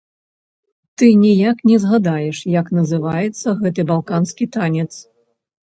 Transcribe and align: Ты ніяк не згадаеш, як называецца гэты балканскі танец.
Ты 1.01 1.09
ніяк 1.25 1.57
не 1.73 1.77
згадаеш, 1.83 2.41
як 2.55 2.73
называецца 2.79 3.47
гэты 3.63 3.81
балканскі 3.95 4.51
танец. 4.59 4.91